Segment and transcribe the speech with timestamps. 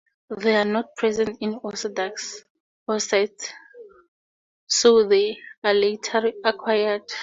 [0.35, 2.43] They are not present in "Osedax"
[2.89, 3.49] oocytes
[4.65, 7.03] so they are later acquired.